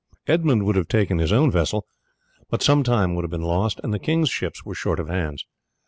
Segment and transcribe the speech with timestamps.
[0.25, 1.85] Edmund would have taken his own vessel,
[2.49, 5.45] but some time would have been lost, and the king's ships were short of hands.